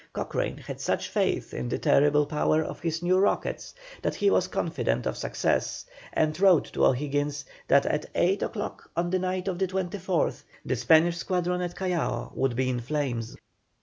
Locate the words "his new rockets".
2.79-3.75